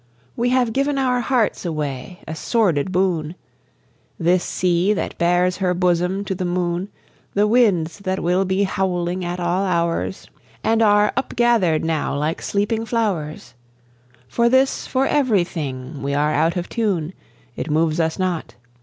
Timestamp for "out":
16.33-16.55